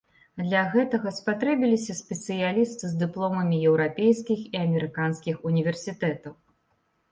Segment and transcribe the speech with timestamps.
[0.43, 6.33] Для гэтага спатрэбіліся спецыялісты з дыпломамі еўрапейскіх і амерыканскіх універсітэтаў.